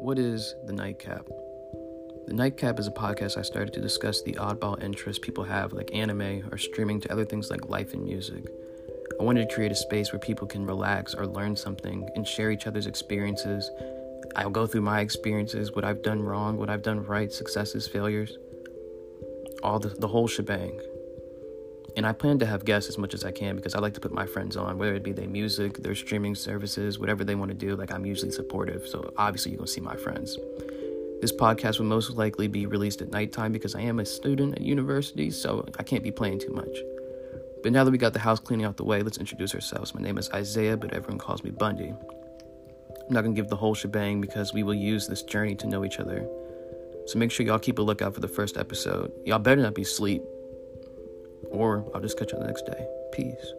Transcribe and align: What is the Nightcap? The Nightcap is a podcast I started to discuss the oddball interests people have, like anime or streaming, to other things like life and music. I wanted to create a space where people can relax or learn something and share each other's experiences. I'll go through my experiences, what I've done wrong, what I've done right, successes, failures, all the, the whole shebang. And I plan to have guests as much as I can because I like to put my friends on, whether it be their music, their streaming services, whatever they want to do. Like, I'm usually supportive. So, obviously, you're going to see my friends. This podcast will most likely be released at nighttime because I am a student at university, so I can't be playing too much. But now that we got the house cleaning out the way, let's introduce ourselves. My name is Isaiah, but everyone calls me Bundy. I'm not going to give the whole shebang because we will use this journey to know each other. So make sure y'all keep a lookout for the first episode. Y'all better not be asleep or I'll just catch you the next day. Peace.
What 0.00 0.18
is 0.18 0.54
the 0.64 0.72
Nightcap? 0.72 1.26
The 2.26 2.32
Nightcap 2.32 2.78
is 2.78 2.86
a 2.86 2.90
podcast 2.90 3.36
I 3.36 3.42
started 3.42 3.74
to 3.74 3.82
discuss 3.82 4.22
the 4.22 4.32
oddball 4.32 4.82
interests 4.82 5.22
people 5.22 5.44
have, 5.44 5.74
like 5.74 5.94
anime 5.94 6.48
or 6.50 6.56
streaming, 6.56 7.02
to 7.02 7.12
other 7.12 7.26
things 7.26 7.50
like 7.50 7.68
life 7.68 7.92
and 7.92 8.02
music. 8.02 8.46
I 9.20 9.22
wanted 9.22 9.46
to 9.46 9.54
create 9.54 9.72
a 9.72 9.76
space 9.76 10.10
where 10.10 10.18
people 10.18 10.46
can 10.46 10.64
relax 10.64 11.14
or 11.14 11.26
learn 11.26 11.54
something 11.54 12.08
and 12.14 12.26
share 12.26 12.50
each 12.50 12.66
other's 12.66 12.86
experiences. 12.86 13.70
I'll 14.36 14.48
go 14.48 14.66
through 14.66 14.80
my 14.80 15.00
experiences, 15.00 15.72
what 15.72 15.84
I've 15.84 16.02
done 16.02 16.22
wrong, 16.22 16.56
what 16.56 16.70
I've 16.70 16.82
done 16.82 17.04
right, 17.04 17.30
successes, 17.30 17.86
failures, 17.86 18.38
all 19.62 19.78
the, 19.78 19.90
the 19.90 20.08
whole 20.08 20.28
shebang. 20.28 20.80
And 21.96 22.06
I 22.06 22.12
plan 22.12 22.38
to 22.38 22.46
have 22.46 22.64
guests 22.64 22.88
as 22.88 22.98
much 22.98 23.14
as 23.14 23.24
I 23.24 23.32
can 23.32 23.56
because 23.56 23.74
I 23.74 23.80
like 23.80 23.94
to 23.94 24.00
put 24.00 24.12
my 24.12 24.26
friends 24.26 24.56
on, 24.56 24.78
whether 24.78 24.94
it 24.94 25.02
be 25.02 25.12
their 25.12 25.28
music, 25.28 25.78
their 25.78 25.94
streaming 25.94 26.34
services, 26.34 26.98
whatever 26.98 27.24
they 27.24 27.34
want 27.34 27.50
to 27.50 27.56
do. 27.56 27.74
Like, 27.76 27.92
I'm 27.92 28.06
usually 28.06 28.30
supportive. 28.30 28.86
So, 28.86 29.12
obviously, 29.16 29.52
you're 29.52 29.58
going 29.58 29.66
to 29.66 29.72
see 29.72 29.80
my 29.80 29.96
friends. 29.96 30.38
This 31.20 31.32
podcast 31.32 31.78
will 31.78 31.86
most 31.86 32.10
likely 32.10 32.48
be 32.48 32.66
released 32.66 33.02
at 33.02 33.10
nighttime 33.10 33.52
because 33.52 33.74
I 33.74 33.82
am 33.82 33.98
a 33.98 34.06
student 34.06 34.54
at 34.54 34.62
university, 34.62 35.30
so 35.30 35.66
I 35.78 35.82
can't 35.82 36.02
be 36.02 36.10
playing 36.10 36.38
too 36.38 36.52
much. 36.52 36.78
But 37.62 37.72
now 37.72 37.84
that 37.84 37.90
we 37.90 37.98
got 37.98 38.14
the 38.14 38.20
house 38.20 38.40
cleaning 38.40 38.64
out 38.64 38.78
the 38.78 38.84
way, 38.84 39.02
let's 39.02 39.18
introduce 39.18 39.54
ourselves. 39.54 39.94
My 39.94 40.00
name 40.00 40.16
is 40.16 40.30
Isaiah, 40.30 40.78
but 40.78 40.94
everyone 40.94 41.18
calls 41.18 41.44
me 41.44 41.50
Bundy. 41.50 41.88
I'm 41.90 43.14
not 43.14 43.22
going 43.22 43.34
to 43.34 43.40
give 43.40 43.50
the 43.50 43.56
whole 43.56 43.74
shebang 43.74 44.20
because 44.20 44.54
we 44.54 44.62
will 44.62 44.74
use 44.74 45.06
this 45.08 45.22
journey 45.22 45.54
to 45.56 45.66
know 45.66 45.84
each 45.84 45.98
other. 45.98 46.26
So 47.06 47.18
make 47.18 47.30
sure 47.30 47.44
y'all 47.44 47.58
keep 47.58 47.78
a 47.78 47.82
lookout 47.82 48.14
for 48.14 48.20
the 48.20 48.28
first 48.28 48.56
episode. 48.56 49.12
Y'all 49.26 49.38
better 49.38 49.60
not 49.60 49.74
be 49.74 49.82
asleep 49.82 50.22
or 51.50 51.84
I'll 51.94 52.00
just 52.00 52.18
catch 52.18 52.32
you 52.32 52.38
the 52.38 52.46
next 52.46 52.66
day. 52.66 52.86
Peace. 53.12 53.54